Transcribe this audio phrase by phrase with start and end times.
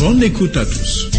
[0.00, 1.10] Bonne écoute à tous.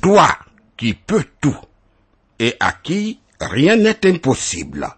[0.00, 0.28] Toi
[0.74, 1.56] qui peux tout
[2.38, 4.88] et à qui rien n'est impossible.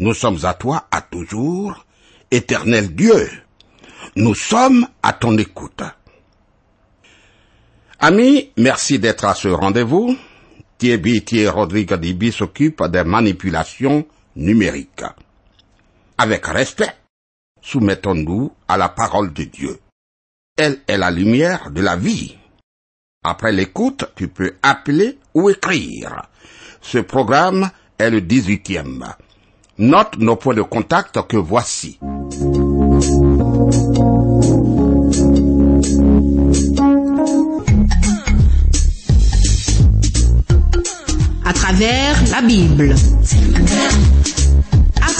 [0.00, 1.86] Nous sommes à toi à toujours,
[2.32, 3.30] éternel Dieu.
[4.16, 5.82] Nous sommes à ton écoute.
[8.00, 10.16] Amis, merci d'être à ce rendez-vous.
[10.78, 15.04] Thierry Rodrigue Dibi s'occupe des manipulations numériques.
[16.18, 16.92] Avec respect,
[17.62, 19.80] soumettons-nous à la parole de Dieu.
[20.58, 22.36] Elle est la lumière de la vie.
[23.24, 26.26] Après l'écoute, tu peux appeler ou écrire.
[26.80, 29.14] Ce programme est le 18e.
[29.78, 31.98] Note nos points de contact que voici.
[41.44, 42.94] À travers la Bible.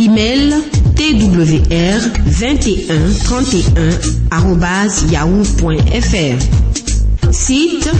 [0.00, 0.64] Email
[0.96, 6.38] twr 21 31 yahoo.fr.
[7.30, 7.90] Site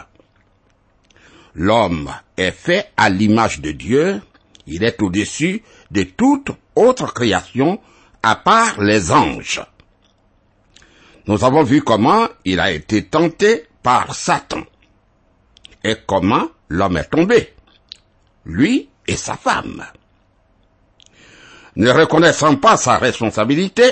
[1.54, 4.22] L'homme est fait à l'image de Dieu,
[4.66, 7.80] il est au-dessus de toute autre création
[8.22, 9.62] à part les anges.
[11.26, 14.62] Nous avons vu comment il a été tenté par Satan
[15.84, 17.52] et comment l'homme est tombé,
[18.46, 19.84] lui et sa femme.
[21.76, 23.84] Ne reconnaissant pas sa responsabilité,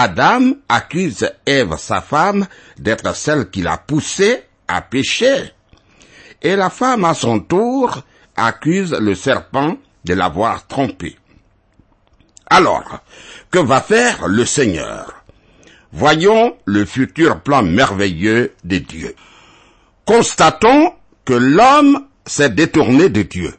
[0.00, 2.46] Adam accuse Ève, sa femme,
[2.78, 5.52] d'être celle qui l'a poussé à pécher.
[6.40, 8.04] Et la femme, à son tour,
[8.36, 11.16] accuse le serpent de l'avoir trompé.
[12.48, 13.00] Alors,
[13.50, 15.24] que va faire le Seigneur?
[15.90, 19.16] Voyons le futur plan merveilleux de Dieu.
[20.04, 20.94] Constatons
[21.24, 23.52] que l'homme s'est détourné de Dieu.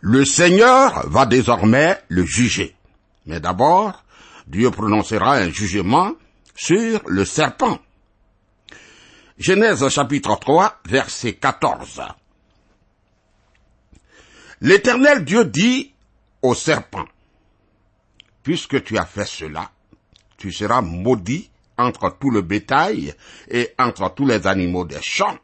[0.00, 2.74] Le Seigneur va désormais le juger.
[3.24, 4.02] Mais d'abord,
[4.48, 6.12] Dieu prononcera un jugement
[6.54, 7.78] sur le serpent.
[9.36, 12.02] Genèse chapitre 3, verset 14.
[14.62, 15.92] L'Éternel Dieu dit
[16.40, 17.04] au serpent,
[18.42, 19.70] Puisque tu as fait cela,
[20.38, 23.14] tu seras maudit entre tout le bétail
[23.48, 25.38] et entre tous les animaux des champs.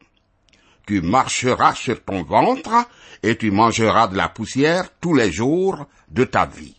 [0.86, 2.88] Tu marcheras sur ton ventre
[3.22, 6.76] et tu mangeras de la poussière tous les jours de ta vie.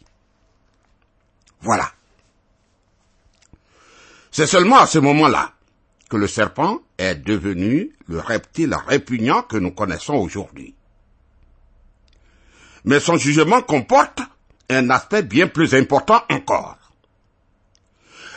[1.61, 1.94] Voilà.
[4.35, 5.53] C'est seulement à ce moment-là
[6.09, 10.75] que le serpent est devenu le reptile répugnant que nous connaissons aujourd'hui.
[12.83, 14.19] Mais son jugement comporte
[14.69, 16.77] un aspect bien plus important encore.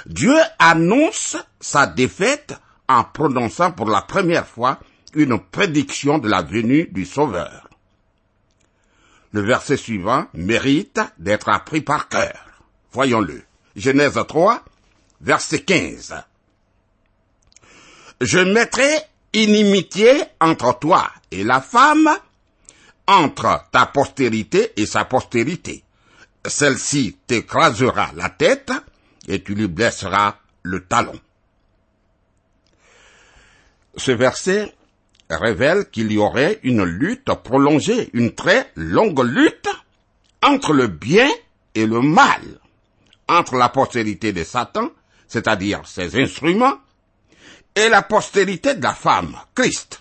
[0.06, 2.54] Dieu annonce sa défaite
[2.88, 4.78] en prononçant pour la première fois
[5.14, 7.68] une prédiction de la venue du Sauveur.
[9.32, 12.38] Le verset suivant mérite d'être appris par cœur.
[12.92, 13.42] Voyons-le.
[13.74, 14.62] Genèse 3,
[15.20, 16.14] verset 15.
[18.20, 18.90] Je mettrai
[19.32, 22.08] inimitié entre toi et la femme,
[23.06, 25.84] entre ta postérité et sa postérité.
[26.46, 28.72] Celle-ci t'écrasera la tête
[29.26, 31.18] et tu lui blesseras le talon.
[33.96, 34.74] Ce verset
[35.28, 39.68] révèle qu'il y aurait une lutte prolongée, une très longue lutte
[40.42, 41.28] entre le bien
[41.74, 42.42] et le mal,
[43.28, 44.90] entre la postérité de Satan,
[45.28, 46.78] c'est-à-dire ses instruments,
[47.74, 50.00] et la postérité de la femme, Christ.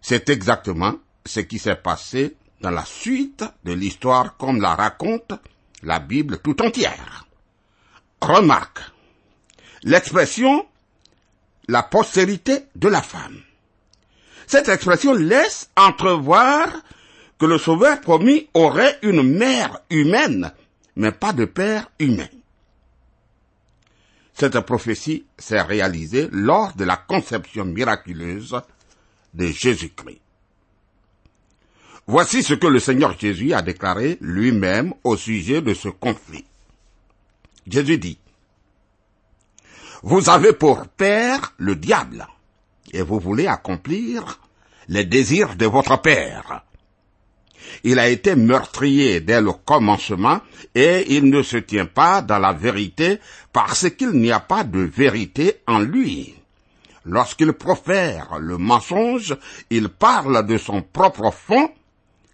[0.00, 0.94] C'est exactement
[1.24, 5.32] ce qui s'est passé dans la suite de l'histoire comme la raconte
[5.82, 7.26] la Bible tout entière.
[8.20, 8.80] Remarque,
[9.84, 10.66] l'expression
[11.68, 13.42] la postérité de la femme.
[14.46, 16.68] Cette expression laisse entrevoir
[17.38, 20.52] que le Sauveur promis aurait une mère humaine,
[20.96, 22.26] mais pas de père humain.
[24.38, 28.60] Cette prophétie s'est réalisée lors de la conception miraculeuse
[29.34, 30.20] de Jésus-Christ.
[32.06, 36.44] Voici ce que le Seigneur Jésus a déclaré lui-même au sujet de ce conflit.
[37.66, 38.18] Jésus dit,
[40.04, 42.24] Vous avez pour père le diable,
[42.92, 44.40] et vous voulez accomplir
[44.86, 46.64] les désirs de votre père.
[47.84, 50.40] Il a été meurtrier dès le commencement
[50.74, 53.18] et il ne se tient pas dans la vérité
[53.52, 56.34] parce qu'il n'y a pas de vérité en lui.
[57.04, 59.36] Lorsqu'il profère le mensonge,
[59.70, 61.70] il parle de son propre fond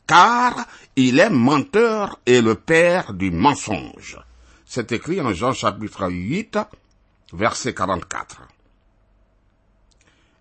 [0.06, 0.66] car
[0.96, 4.18] il est menteur et le père du mensonge.
[4.66, 6.58] C'est écrit en Jean chapitre 8,
[7.32, 8.42] verset 44.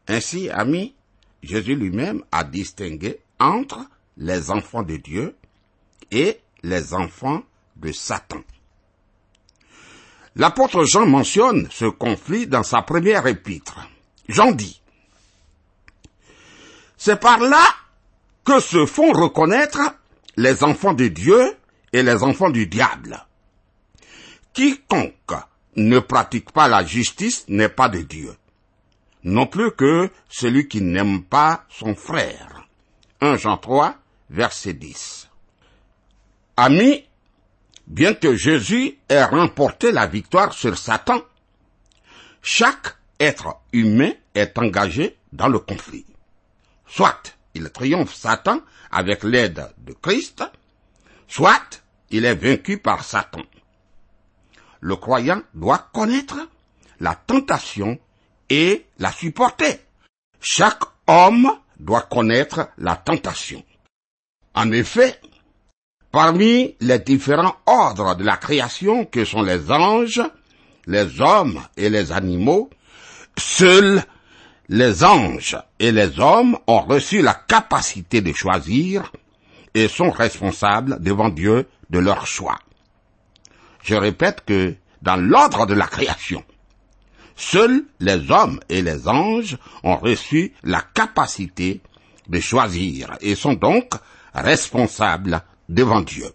[0.07, 0.95] Ainsi, ami,
[1.41, 3.85] Jésus lui-même a distingué entre
[4.17, 5.35] les enfants de Dieu
[6.11, 7.43] et les enfants
[7.75, 8.41] de Satan.
[10.35, 13.79] L'apôtre Jean mentionne ce conflit dans sa première épître.
[14.27, 14.81] Jean dit,
[16.97, 17.63] C'est par là
[18.43, 19.79] que se font reconnaître
[20.37, 21.55] les enfants de Dieu
[21.91, 23.25] et les enfants du diable.
[24.53, 25.13] Quiconque
[25.75, 28.35] ne pratique pas la justice n'est pas de Dieu,
[29.23, 32.67] non plus que celui qui n'aime pas son frère.
[33.21, 33.95] 1 Jean 3,
[34.33, 35.29] verset 10.
[36.57, 37.05] Amis,
[37.87, 41.21] bien que Jésus ait remporté la victoire sur Satan,
[42.41, 46.05] chaque être humain est engagé dans le conflit.
[46.87, 48.59] Soit il triomphe Satan
[48.91, 50.43] avec l'aide de Christ,
[51.27, 53.43] soit il est vaincu par Satan.
[54.81, 56.37] Le croyant doit connaître
[56.99, 57.99] la tentation
[58.49, 59.79] et la supporter.
[60.41, 63.63] Chaque homme doit connaître la tentation.
[64.55, 65.19] En effet,
[66.11, 70.21] parmi les différents ordres de la création que sont les anges,
[70.85, 72.69] les hommes et les animaux,
[73.37, 74.03] seuls
[74.69, 79.11] les anges et les hommes ont reçu la capacité de choisir
[79.73, 82.59] et sont responsables devant Dieu de leur choix.
[83.81, 86.43] Je répète que dans l'ordre de la création,
[87.35, 91.81] seuls les hommes et les anges ont reçu la capacité
[92.29, 93.93] de choisir et sont donc
[94.33, 96.31] responsables devant Dieu.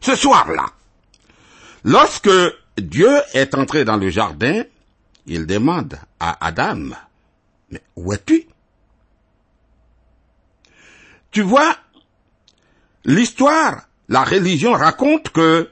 [0.00, 0.66] Ce soir-là,
[1.84, 2.30] lorsque
[2.78, 4.62] Dieu est entré dans le jardin,
[5.26, 6.90] il demande à Adam,
[7.70, 8.46] mais où es-tu?
[11.30, 11.76] Tu vois,
[13.04, 15.70] l'histoire, la religion raconte que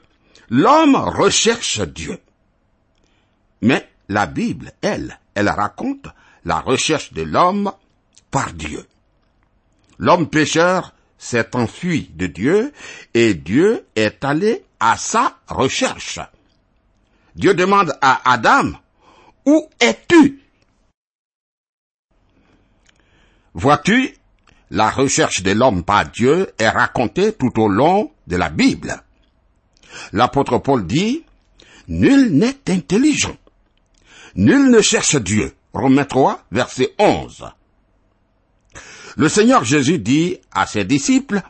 [0.51, 2.19] l'homme recherche Dieu.
[3.63, 6.07] Mais la Bible, elle, elle raconte
[6.45, 7.73] la recherche de l'homme
[8.31, 8.87] par Dieu.
[9.99, 12.73] L'homme pécheur s'est enfui de Dieu
[13.15, 16.21] et Dieu est allé à sa recherche.
[17.35, 18.73] Dieu demande à Adam,
[19.47, 20.41] où es-tu?
[23.55, 24.17] Vois-tu,
[24.71, 29.03] la recherche de l'homme par Dieu est racontée tout au long de la Bible.
[30.13, 31.25] L'apôtre Paul dit,
[31.89, 33.37] Nul n'est intelligent.
[34.35, 35.55] Nul ne cherche Dieu.
[35.73, 37.45] Romains 3, verset 11.
[39.17, 41.43] Le Seigneur Jésus dit à ses disciples,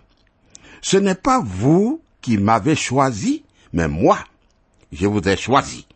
[0.83, 4.18] Ce n'est pas vous qui m'avez choisi, mais moi,
[4.92, 5.87] je vous ai choisi.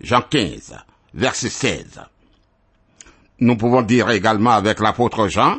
[0.00, 0.76] Jean 15,
[1.14, 2.00] verset 16.
[3.40, 5.58] Nous pouvons dire également avec l'apôtre Jean,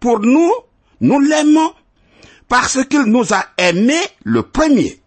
[0.00, 0.52] pour nous,
[1.00, 1.74] nous l'aimons
[2.48, 5.00] parce qu'il nous a aimés le premier.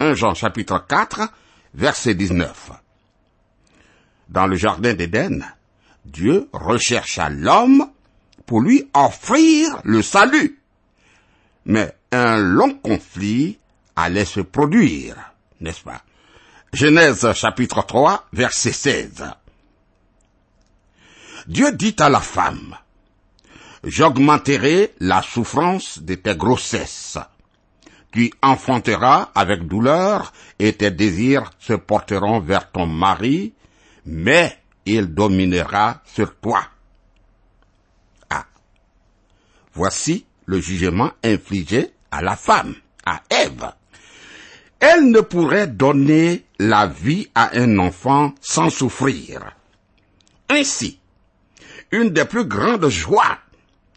[0.00, 1.28] 1 Jean chapitre 4,
[1.74, 2.70] verset 19.
[4.28, 5.44] Dans le jardin d'Éden,
[6.04, 7.91] Dieu rechercha l'homme
[8.46, 10.60] pour lui offrir le salut.
[11.64, 13.58] Mais un long conflit
[13.96, 15.16] allait se produire,
[15.60, 16.02] n'est-ce pas?
[16.72, 19.24] Genèse chapitre 3, verset 16.
[21.46, 22.76] Dieu dit à la femme,
[23.84, 27.18] J'augmenterai la souffrance de tes grossesses.
[28.12, 33.54] Tu enfanteras avec douleur et tes désirs se porteront vers ton mari,
[34.06, 34.56] mais
[34.86, 36.62] il dominera sur toi.
[38.30, 38.46] Ah.
[39.74, 42.74] Voici le jugement infligé à la femme,
[43.04, 43.72] à Ève.
[44.80, 49.54] Elle ne pourrait donner la vie à un enfant sans souffrir.
[50.48, 50.98] Ainsi,
[51.90, 53.38] une des plus grandes joies,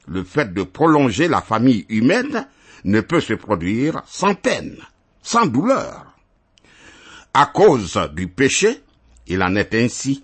[0.08, 2.48] le fait de prolonger la famille humaine,
[2.84, 4.78] ne peut se produire sans peine,
[5.22, 6.06] sans douleur.
[7.34, 8.82] À cause du péché,
[9.28, 10.24] il en est ainsi,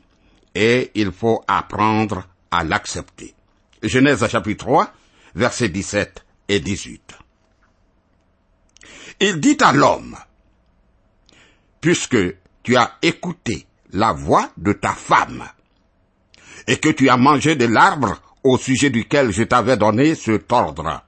[0.53, 3.34] et il faut apprendre à l'accepter.
[3.81, 4.93] Genèse chapitre 3,
[5.35, 7.17] versets 17 et 18.
[9.19, 10.17] Il dit à l'homme,
[11.79, 12.17] puisque
[12.63, 15.47] tu as écouté la voix de ta femme,
[16.67, 21.03] et que tu as mangé de l'arbre au sujet duquel je t'avais donné ce ordre,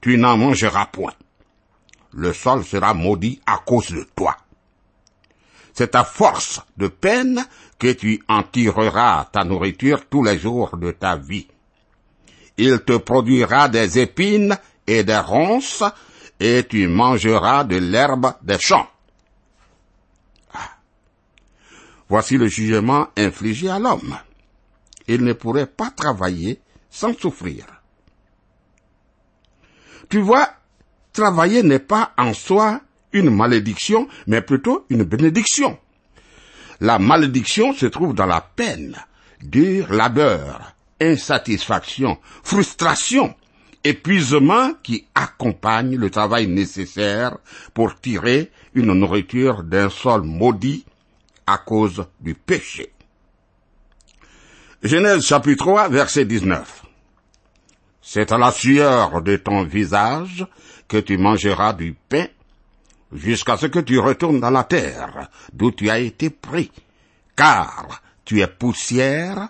[0.00, 1.14] tu n'en mangeras point.
[2.12, 4.36] Le sol sera maudit à cause de toi.
[5.72, 7.46] C'est à force de peine
[7.78, 11.48] que tu en tireras ta nourriture tous les jours de ta vie.
[12.56, 14.56] Il te produira des épines
[14.86, 15.84] et des ronces,
[16.38, 18.88] et tu mangeras de l'herbe des champs.
[20.52, 20.70] Ah.
[22.08, 24.18] Voici le jugement infligé à l'homme.
[25.08, 27.64] Il ne pourrait pas travailler sans souffrir.
[30.08, 30.48] Tu vois,
[31.12, 32.80] travailler n'est pas en soi
[33.12, 35.78] une malédiction, mais plutôt une bénédiction.
[36.80, 38.96] La malédiction se trouve dans la peine,
[39.40, 40.71] dur labeur,
[41.02, 43.34] insatisfaction, frustration,
[43.84, 47.36] épuisement qui accompagne le travail nécessaire
[47.74, 50.84] pour tirer une nourriture d'un sol maudit
[51.46, 52.92] à cause du péché.
[54.82, 56.84] Genèse chapitre 3 verset 19.
[58.00, 60.46] C'est à la sueur de ton visage
[60.88, 62.26] que tu mangeras du pain
[63.12, 66.70] jusqu'à ce que tu retournes dans la terre d'où tu as été pris,
[67.36, 69.48] car tu es poussière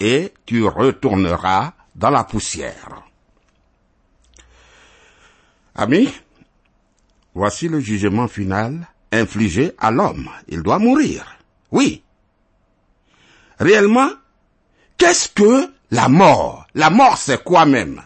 [0.00, 3.02] et tu retourneras dans la poussière.
[5.74, 6.12] Amis,
[7.34, 10.28] voici le jugement final infligé à l'homme.
[10.48, 11.36] Il doit mourir.
[11.70, 12.02] Oui.
[13.58, 14.10] Réellement,
[14.98, 16.66] qu'est-ce que la mort?
[16.74, 18.02] La mort, c'est quoi même?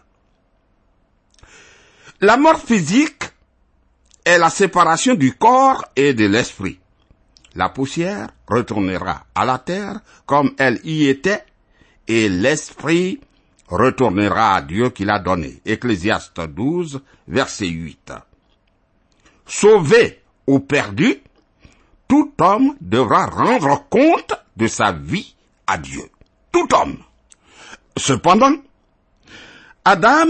[2.20, 3.24] La mort physique
[4.24, 6.78] est la séparation du corps et de l'esprit.
[7.54, 11.44] La poussière retournera à la terre comme elle y était,
[12.10, 13.20] et l'esprit
[13.68, 15.62] retournera à Dieu qui l'a donné.
[15.64, 18.12] Ecclésiaste 12, verset 8.
[19.46, 21.18] Sauvé ou perdu,
[22.08, 25.36] tout homme devra rendre compte de sa vie
[25.68, 26.02] à Dieu.
[26.50, 26.98] Tout homme.
[27.96, 28.56] Cependant,
[29.84, 30.26] Adam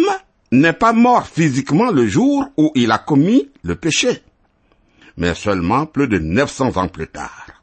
[0.52, 4.22] n'est pas mort physiquement le jour où il a commis le péché,
[5.16, 7.62] mais seulement plus de 900 ans plus tard.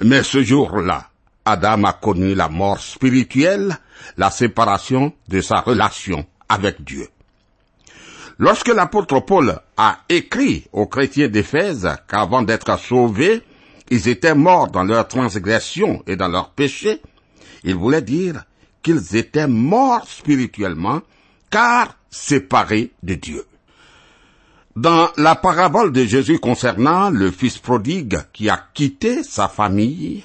[0.00, 1.09] Mais ce jour-là,
[1.50, 3.76] Adam a connu la mort spirituelle,
[4.16, 7.08] la séparation de sa relation avec Dieu.
[8.38, 13.42] Lorsque l'apôtre Paul a écrit aux chrétiens d'Éphèse qu'avant d'être sauvés,
[13.90, 17.02] ils étaient morts dans leur transgression et dans leur péché,
[17.64, 18.44] il voulait dire
[18.82, 21.02] qu'ils étaient morts spirituellement
[21.50, 23.44] car séparés de Dieu.
[24.76, 30.24] Dans la parabole de Jésus concernant le fils prodigue qui a quitté sa famille,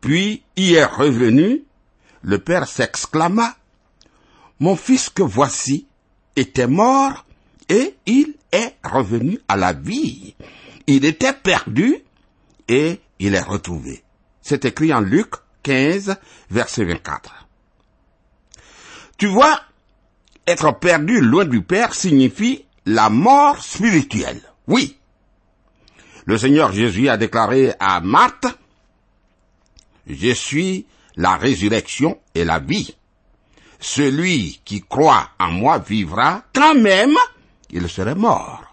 [0.00, 1.64] puis y est revenu,
[2.22, 3.56] le père s'exclama,
[4.60, 5.86] Mon fils que voici
[6.34, 7.24] était mort
[7.68, 10.34] et il est revenu à la vie.
[10.86, 11.96] Il était perdu
[12.66, 14.02] et il est retrouvé.
[14.42, 16.16] C'est écrit en Luc 15,
[16.50, 17.48] verset 24.
[19.18, 19.60] Tu vois,
[20.46, 24.40] être perdu loin du Père signifie la mort spirituelle.
[24.66, 24.96] Oui.
[26.24, 28.46] Le Seigneur Jésus a déclaré à Marthe,
[30.08, 30.86] Je suis
[31.16, 32.96] la résurrection et la vie.
[33.80, 37.16] Celui qui croit en moi vivra quand même
[37.70, 38.64] il serait mort.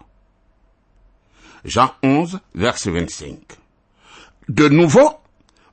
[1.64, 3.38] Jean 11, verset 25.
[4.48, 5.10] De nouveau,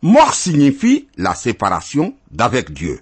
[0.02, 3.02] mort signifie la séparation d'avec Dieu.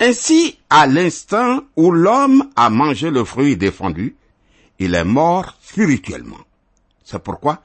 [0.00, 4.16] Ainsi, à l'instant où l'homme a mangé le fruit défendu,
[4.78, 6.40] il est mort spirituellement.
[7.04, 7.62] C'est pourquoi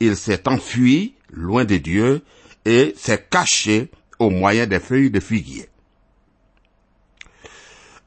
[0.00, 2.22] il s'est enfui loin de Dieu
[2.66, 5.70] et s'est caché au moyen des feuilles de figuier.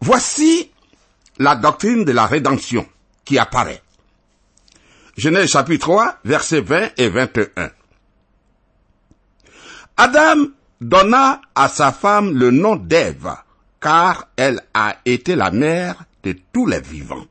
[0.02, 0.70] Voici
[1.40, 2.86] la doctrine de la rédemption
[3.24, 3.82] qui apparaît.
[5.18, 7.72] Genèse chapitre 3, versets 20 et 21.
[9.98, 10.48] Adam
[10.82, 13.34] donna à sa femme le nom d'Ève,
[13.80, 17.26] car elle a été la mère de tous les vivants.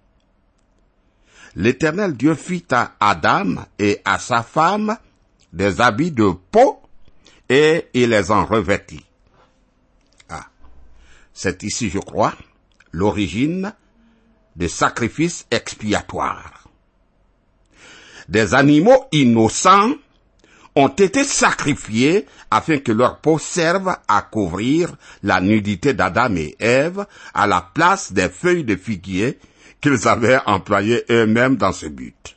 [1.57, 4.97] L'Éternel Dieu fit à Adam et à sa femme
[5.53, 6.88] des habits de peau
[7.49, 9.05] et il les en revêtit.
[10.29, 10.47] Ah,
[11.33, 12.35] c'est ici, je crois,
[12.93, 13.73] l'origine
[14.57, 16.69] des sacrifices expiatoires.
[18.29, 19.95] Des animaux innocents
[20.75, 27.07] ont été sacrifiés afin que leur peau serve à couvrir la nudité d'Adam et Ève
[27.35, 29.39] à la place des feuilles de figuier
[29.81, 32.37] qu'ils avaient employées eux-mêmes dans ce but.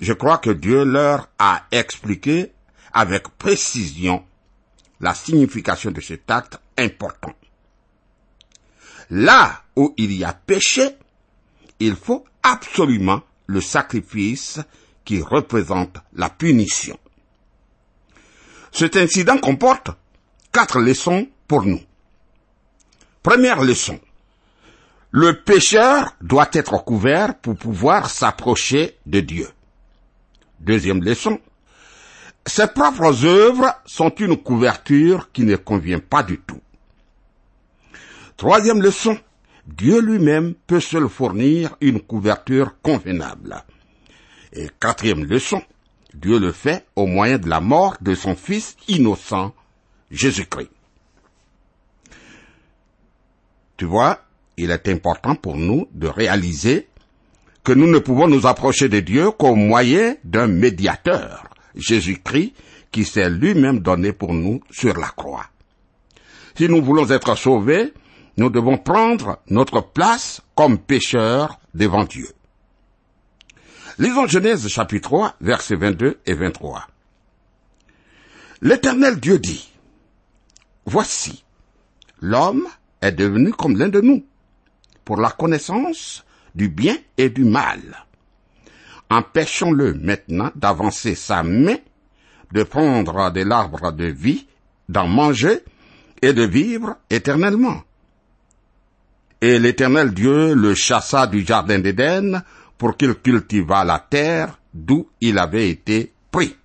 [0.00, 2.52] je crois que Dieu leur a expliqué
[2.92, 4.24] avec précision
[5.00, 7.34] la signification de cet acte important.
[9.10, 10.96] Là où il y a péché,
[11.80, 14.60] il faut absolument le sacrifice
[15.04, 16.98] qui représente la punition.
[18.70, 19.90] Cet incident comporte
[20.52, 21.80] quatre leçons pour nous.
[23.22, 24.00] Première leçon.
[25.10, 29.48] Le pécheur doit être couvert pour pouvoir s'approcher de Dieu.
[30.60, 31.38] Deuxième leçon.
[32.46, 36.60] Ses propres œuvres sont une couverture qui ne convient pas du tout.
[38.36, 39.16] Troisième leçon.
[39.66, 43.62] Dieu lui-même peut seul fournir une couverture convenable.
[44.52, 45.62] Et quatrième leçon.
[46.14, 49.54] Dieu le fait au moyen de la mort de son Fils innocent,
[50.10, 50.70] Jésus-Christ.
[53.76, 54.20] Tu vois,
[54.56, 56.88] il est important pour nous de réaliser
[57.64, 62.54] que nous ne pouvons nous approcher de Dieu qu'au moyen d'un médiateur, Jésus-Christ,
[62.90, 65.46] qui s'est lui-même donné pour nous sur la croix.
[66.56, 67.92] Si nous voulons être sauvés,
[68.36, 72.28] nous devons prendre notre place comme pécheurs devant Dieu.
[73.98, 76.86] Lisons Genèse chapitre 3, versets 22 et 23.
[78.62, 79.70] L'Éternel Dieu dit,
[80.86, 81.44] Voici,
[82.20, 82.66] l'homme
[83.00, 84.24] est devenu comme l'un de nous,
[85.04, 86.24] pour la connaissance
[86.54, 88.06] du bien et du mal.
[89.12, 91.76] Empêchons-le maintenant d'avancer sa main,
[92.50, 94.46] de prendre de l'arbre de vie,
[94.88, 95.60] d'en manger
[96.22, 97.82] et de vivre éternellement.
[99.42, 102.42] Et l'Éternel Dieu le chassa du jardin d'Éden
[102.78, 106.56] pour qu'il cultivât la terre d'où il avait été pris.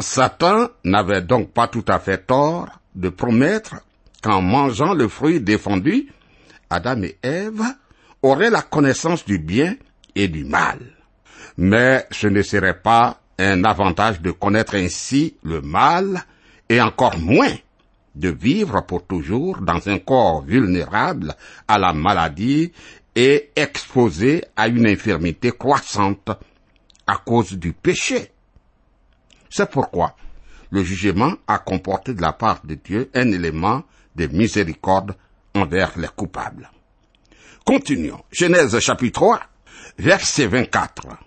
[0.00, 3.76] Satan n'avait donc pas tout à fait tort de promettre
[4.20, 6.08] qu'en mangeant le fruit défendu,
[6.70, 7.62] Adam et Ève
[8.20, 9.76] auraient la connaissance du bien
[10.16, 10.95] et du mal.
[11.58, 16.22] Mais ce ne serait pas un avantage de connaître ainsi le mal
[16.68, 17.54] et encore moins
[18.14, 21.34] de vivre pour toujours dans un corps vulnérable
[21.68, 22.72] à la maladie
[23.14, 26.30] et exposé à une infirmité croissante
[27.06, 28.32] à cause du péché.
[29.48, 30.16] C'est pourquoi
[30.70, 35.14] le jugement a comporté de la part de Dieu un élément de miséricorde
[35.54, 36.70] envers les coupables.
[37.64, 38.22] Continuons.
[38.30, 39.40] Genèse chapitre 3,
[39.98, 41.25] verset 24.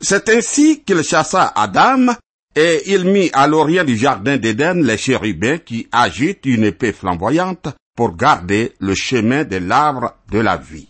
[0.00, 2.14] C'est ainsi qu'il chassa Adam
[2.54, 7.68] et il mit à l'orient du jardin d'Éden les chérubins qui agitent une épée flamboyante
[7.96, 10.88] pour garder le chemin de l'arbre de la vie.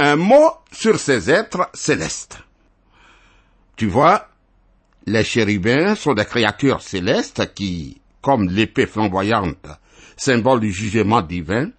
[0.00, 2.38] Un mot sur ces êtres célestes.
[3.76, 4.28] Tu vois,
[5.06, 9.66] les chérubins sont des créatures célestes qui, comme l'épée flamboyante,
[10.16, 11.70] symbole du jugement divin,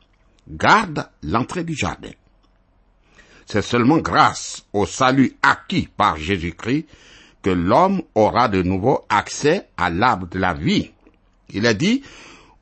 [0.50, 2.12] gardent l'entrée du jardin.
[3.52, 6.86] C'est seulement grâce au salut acquis par Jésus-Christ
[7.42, 10.92] que l'homme aura de nouveau accès à l'arbre de la vie.
[11.50, 12.04] Il est dit,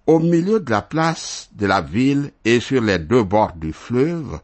[0.05, 4.39] au milieu de la place de la ville et sur les deux bords du fleuve,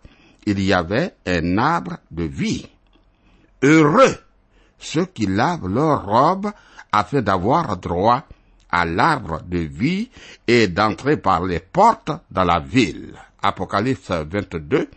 [0.45, 2.67] il y avait un arbre de vie.
[3.61, 4.17] Heureux
[4.79, 6.51] ceux qui lavent leurs robes
[6.91, 8.23] afin d'avoir droit
[8.69, 10.09] à l'arbre de vie
[10.45, 13.13] et d'entrer par les portes dans la ville.
[13.41, 14.89] Apocalypse 22,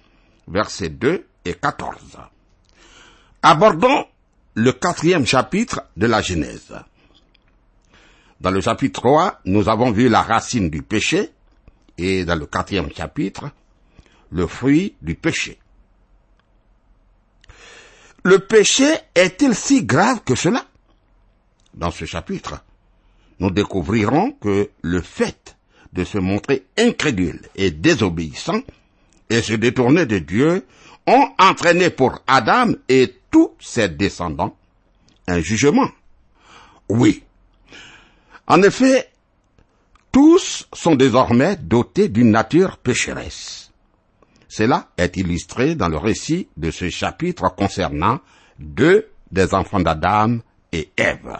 [0.48, 2.18] versets 2 et 14.
[3.42, 4.06] Abordons
[4.54, 6.74] le quatrième chapitre de la Genèse.
[8.40, 11.30] Dans le chapitre 3, nous avons vu la racine du péché,
[11.98, 13.50] et dans le quatrième chapitre,
[14.30, 15.58] le fruit du péché.
[18.24, 20.64] Le péché est-il si grave que cela?
[21.74, 22.62] Dans ce chapitre,
[23.38, 25.56] nous découvrirons que le fait
[25.92, 28.60] de se montrer incrédule et désobéissant
[29.30, 30.66] et se détourner de Dieu
[31.06, 34.56] ont entraîné pour Adam et tous ses descendants
[35.28, 35.88] un jugement.
[36.88, 37.22] Oui.
[38.46, 39.10] En effet,
[40.12, 43.72] tous sont désormais dotés d'une nature pécheresse.
[44.48, 48.20] Cela est illustré dans le récit de ce chapitre concernant
[48.58, 50.38] deux des enfants d'Adam
[50.72, 51.38] et Ève.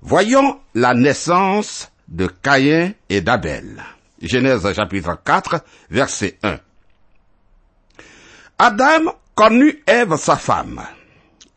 [0.00, 3.82] Voyons la naissance de Caïn et d'Abel.
[4.20, 6.58] Genèse chapitre 4, verset 1.
[8.64, 10.80] Adam connut Ève sa femme.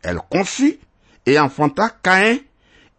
[0.02, 0.80] Elle conçut
[1.24, 2.40] et enfanta Caïn,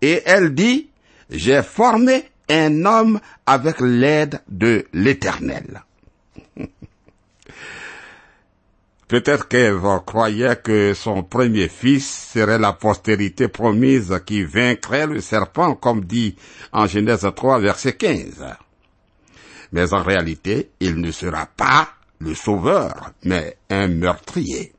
[0.01, 0.89] et elle dit,
[1.29, 5.83] j'ai formé un homme avec l'aide de l'Éternel.
[9.09, 15.75] Peut-être qu'Ève croyait que son premier fils serait la postérité promise qui vaincrait le serpent,
[15.75, 16.37] comme dit
[16.71, 18.55] en Genèse 3, verset 15.
[19.73, 21.89] Mais en réalité, il ne sera pas
[22.19, 24.73] le sauveur, mais un meurtrier.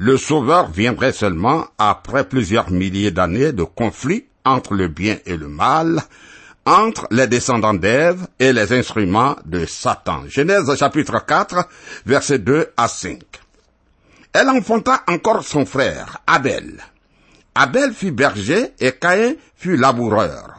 [0.00, 5.48] le Sauveur viendrait seulement après plusieurs milliers d'années de conflits entre le bien et le
[5.48, 6.00] mal,
[6.64, 10.22] entre les descendants d'Ève et les instruments de Satan.
[10.28, 11.66] Genèse chapitre 4,
[12.06, 13.20] versets 2 à 5.
[14.32, 16.80] Elle enfanta encore son frère, Abel.
[17.54, 20.57] Abel fut berger et Caïn fut laboureur.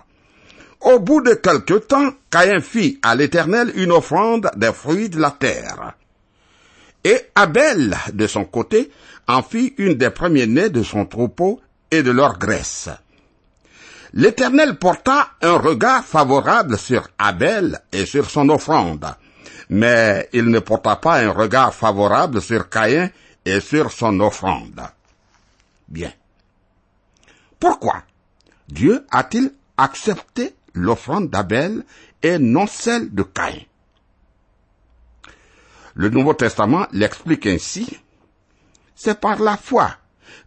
[0.81, 5.31] Au bout de quelque temps, Caïn fit à l'Éternel une offrande des fruits de la
[5.31, 5.93] terre.
[7.03, 8.91] Et Abel, de son côté,
[9.27, 11.61] en fit une des premiers-nés de son troupeau
[11.91, 12.89] et de leur graisse.
[14.13, 19.05] L'Éternel porta un regard favorable sur Abel et sur son offrande,
[19.69, 23.11] mais il ne porta pas un regard favorable sur Caïn
[23.45, 24.81] et sur son offrande.
[25.87, 26.11] Bien.
[27.59, 28.03] Pourquoi
[28.67, 31.83] Dieu a-t-il accepté l'offrande d'Abel
[32.23, 33.61] et non celle de Caïn
[35.95, 37.97] Le Nouveau Testament l'explique ainsi.
[38.95, 39.95] C'est par la foi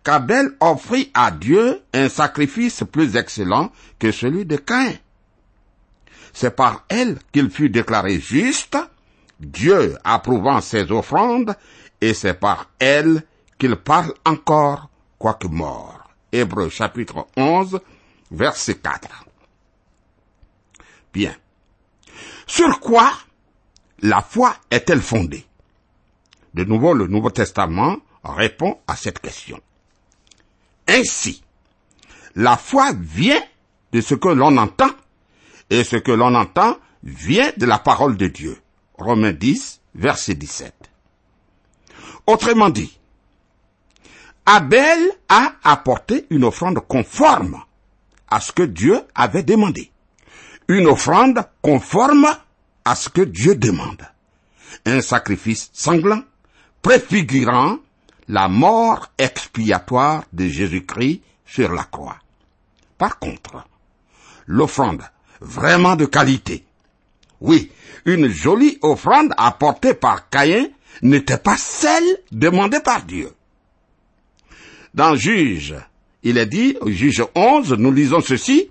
[0.05, 4.95] qu'Abel offrit à Dieu un sacrifice plus excellent que celui de Caïn.
[6.33, 8.77] C'est par elle qu'il fut déclaré juste,
[9.39, 11.55] Dieu approuvant ses offrandes,
[12.01, 13.23] et c'est par elle
[13.59, 16.11] qu'il parle encore, quoique mort.
[16.33, 17.79] Hébreu chapitre 11,
[18.31, 19.27] verset 4.
[21.13, 21.35] Bien.
[22.47, 23.13] Sur quoi
[24.01, 25.47] la foi est-elle fondée?
[26.55, 29.61] De nouveau, le Nouveau Testament répond à cette question.
[30.89, 31.43] Ainsi,
[32.35, 33.43] la foi vient
[33.93, 34.91] de ce que l'on entend,
[35.71, 38.61] et ce que l'on entend vient de la parole de Dieu.
[38.99, 40.75] Romains 10, verset 17.
[42.27, 42.99] Autrement dit,
[44.45, 47.63] Abel a apporté une offrande conforme
[48.29, 49.92] à ce que Dieu avait demandé.
[50.69, 52.27] Une offrande conforme
[52.85, 54.03] à ce que Dieu demande.
[54.87, 56.23] Un sacrifice sanglant,
[56.81, 57.79] préfigurant
[58.29, 62.17] la mort expiatoire de Jésus-Christ sur la croix.
[62.99, 63.67] Par contre,
[64.47, 65.03] l'offrande
[65.41, 66.65] vraiment de qualité.
[67.41, 67.71] Oui,
[68.05, 70.69] une jolie offrande apportée par Caïn
[71.03, 73.33] n'était pas celle demandée par Dieu.
[74.95, 75.75] Dans Juge,
[76.23, 78.69] il est dit, au Juge 11, nous lisons ceci,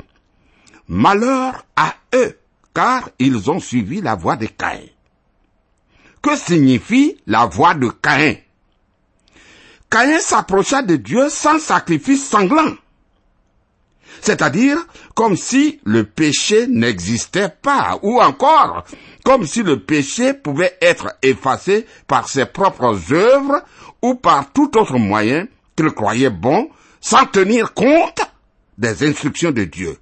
[0.94, 2.38] Malheur à eux,
[2.74, 4.90] car ils ont suivi la voie de Caïn.
[6.22, 8.36] Que signifie la voie de Caïn?
[9.90, 12.76] Caïn s'approcha de Dieu sans sacrifice sanglant.
[14.20, 18.84] C'est-à-dire comme si le péché n'existait pas, ou encore
[19.24, 23.64] comme si le péché pouvait être effacé par ses propres œuvres
[24.02, 28.20] ou par tout autre moyen qu'il croyait bon, sans tenir compte
[28.78, 29.98] des instructions de Dieu.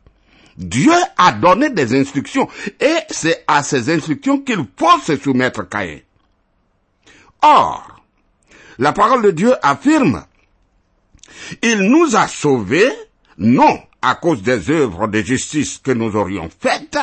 [0.59, 2.49] Dieu a donné des instructions,
[2.81, 5.99] et c'est à ces instructions qu'il faut se soumettre Caïn.
[7.41, 8.01] Or,
[8.77, 10.25] la parole de Dieu affirme,
[11.61, 12.91] il nous a sauvés,
[13.37, 16.99] non à cause des œuvres de justice que nous aurions faites,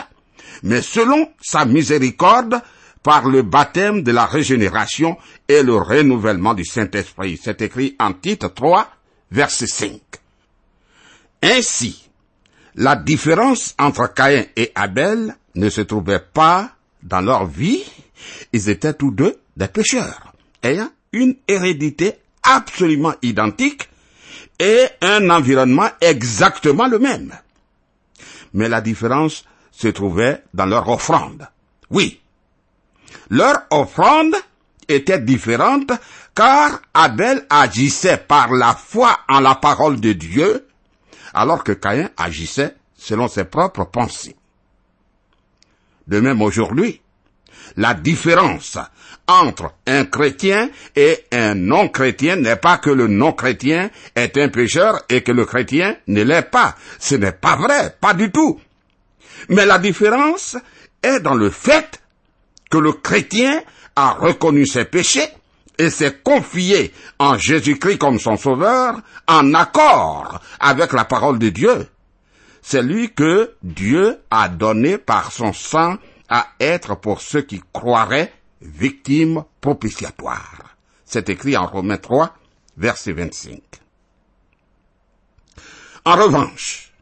[0.62, 2.60] mais selon sa miséricorde
[3.02, 5.16] par le baptême de la régénération
[5.48, 7.40] et le renouvellement du Saint-Esprit.
[7.42, 8.90] C'est écrit en titre 3,
[9.30, 10.00] verset 5.
[11.42, 12.05] Ainsi,
[12.76, 16.70] la différence entre Caïn et Abel ne se trouvait pas
[17.02, 17.82] dans leur vie,
[18.52, 23.88] ils étaient tous deux des pécheurs, ayant une hérédité absolument identique
[24.58, 27.32] et un environnement exactement le même.
[28.52, 31.48] Mais la différence se trouvait dans leur offrande.
[31.90, 32.20] Oui,
[33.30, 34.34] leur offrande
[34.88, 35.92] était différente
[36.34, 40.65] car Abel agissait par la foi en la parole de Dieu,
[41.36, 44.34] alors que Caïn agissait selon ses propres pensées.
[46.08, 47.02] De même aujourd'hui,
[47.76, 48.78] la différence
[49.28, 55.22] entre un chrétien et un non-chrétien n'est pas que le non-chrétien est un pécheur et
[55.22, 56.74] que le chrétien ne l'est pas.
[56.98, 58.58] Ce n'est pas vrai, pas du tout.
[59.50, 60.56] Mais la différence
[61.02, 62.00] est dans le fait
[62.70, 63.62] que le chrétien
[63.94, 65.28] a reconnu ses péchés
[65.78, 71.86] et s'est confié en Jésus-Christ comme son sauveur en accord avec la parole de Dieu.
[72.62, 75.96] C'est lui que Dieu a donné par son sang
[76.28, 80.76] à être pour ceux qui croiraient victime propitiatoire.
[81.04, 82.34] C'est écrit en Romains 3,
[82.76, 83.60] verset 25.
[86.04, 86.92] En revanche,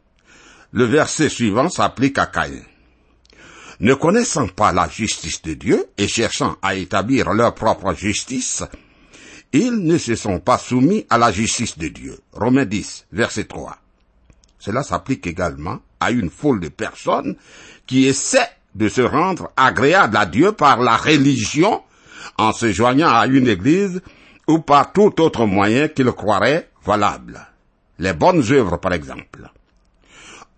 [0.71, 2.61] le verset suivant s'applique à Caïn.
[3.79, 8.63] Ne connaissant pas la justice de Dieu et cherchant à établir leur propre justice,
[9.51, 12.19] ils ne se sont pas soumis à la justice de Dieu.
[12.33, 13.77] Romains 10, verset 3.
[14.59, 17.35] Cela s'applique également à une foule de personnes
[17.85, 21.83] qui essaient de se rendre agréable à Dieu par la religion
[22.37, 24.01] en se joignant à une église
[24.47, 27.45] ou par tout autre moyen qu'il croirait valable.
[27.99, 29.49] Les bonnes œuvres, par exemple.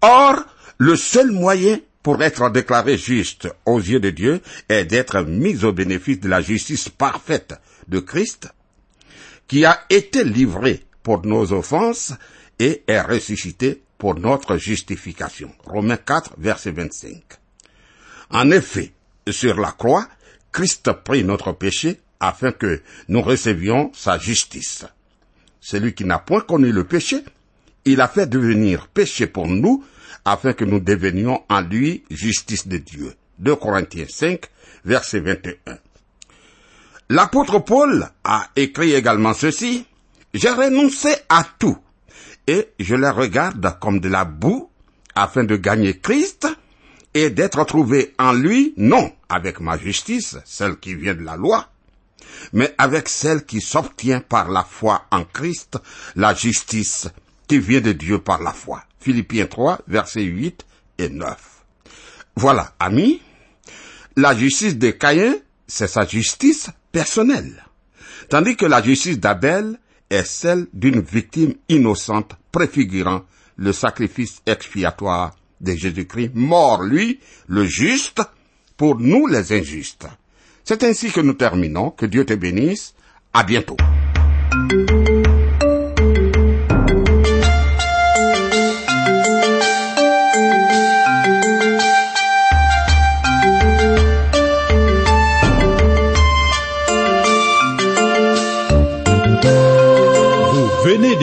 [0.01, 0.43] Or,
[0.77, 5.73] le seul moyen pour être déclaré juste aux yeux de Dieu est d'être mis au
[5.73, 7.55] bénéfice de la justice parfaite
[7.89, 8.47] de Christ,
[9.45, 12.13] qui a été livré pour nos offenses
[12.59, 15.51] et est ressuscité pour notre justification.
[15.65, 17.23] Romains 4, verset 25.
[18.29, 18.93] En effet,
[19.29, 20.07] sur la croix,
[20.53, 24.85] Christ prit notre péché afin que nous recevions sa justice.
[25.59, 27.25] Celui qui n'a point connu le péché,
[27.83, 29.83] il a fait devenir péché pour nous
[30.25, 33.13] afin que nous devenions en lui justice de Dieu.
[33.39, 34.45] 2 Corinthiens 5,
[34.85, 35.77] verset 21.
[37.09, 39.85] L'apôtre Paul a écrit également ceci,
[40.33, 41.77] J'ai renoncé à tout,
[42.47, 44.69] et je les regarde comme de la boue,
[45.15, 46.47] afin de gagner Christ,
[47.13, 51.69] et d'être trouvé en lui, non avec ma justice, celle qui vient de la loi,
[52.53, 55.79] mais avec celle qui s'obtient par la foi en Christ,
[56.15, 57.07] la justice
[57.47, 58.83] qui vient de Dieu par la foi.
[58.99, 60.65] Philippiens 3, versets 8
[60.97, 61.37] et 9.
[62.35, 63.21] Voilà, amis,
[64.15, 65.35] la justice de Caïn,
[65.67, 67.63] c'est sa justice personnelle,
[68.29, 69.79] tandis que la justice d'Abel
[70.09, 73.23] est celle d'une victime innocente préfigurant
[73.57, 78.21] le sacrifice expiatoire de Jésus-Christ, mort lui, le juste,
[78.77, 80.07] pour nous les injustes.
[80.63, 81.91] C'est ainsi que nous terminons.
[81.91, 82.93] Que Dieu te bénisse.
[83.33, 83.77] À bientôt.